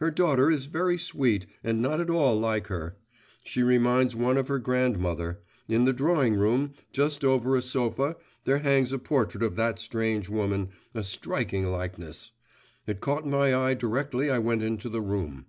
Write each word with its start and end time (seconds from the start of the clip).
Her 0.00 0.10
daughter 0.10 0.50
is 0.50 0.66
very 0.66 0.98
sweet 0.98 1.46
and 1.62 1.80
not 1.80 2.00
at 2.00 2.10
all 2.10 2.36
like 2.36 2.66
her. 2.66 2.96
She 3.44 3.62
reminds 3.62 4.16
one 4.16 4.36
of 4.36 4.48
her 4.48 4.58
grandmother. 4.58 5.38
In 5.68 5.84
the 5.84 5.92
drawing 5.92 6.34
room, 6.34 6.72
just 6.90 7.24
over 7.24 7.54
a 7.54 7.62
sofa, 7.62 8.16
there 8.42 8.58
hangs 8.58 8.90
a 8.90 8.98
portrait 8.98 9.44
of 9.44 9.54
that 9.54 9.78
strange 9.78 10.28
woman, 10.28 10.70
a 10.96 11.04
striking 11.04 11.68
likeness. 11.68 12.32
It 12.88 13.00
caught 13.00 13.24
my 13.24 13.54
eye 13.54 13.74
directly 13.74 14.28
I 14.30 14.40
went 14.40 14.64
into 14.64 14.88
the 14.88 15.00
room. 15.00 15.46